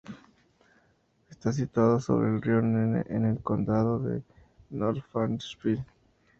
[1.29, 4.23] Está situado sobre el río Nene en el condado de
[4.71, 5.85] Northamptonshire.